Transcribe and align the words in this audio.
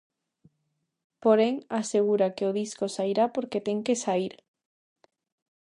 Porén, 1.23 1.55
asegura 1.81 2.33
que 2.35 2.43
"o 2.49 2.55
disco 2.61 2.85
sairá 2.95 3.25
porque 3.35 3.63
ten 3.67 3.79
que 3.85 4.01
saír". 4.03 4.33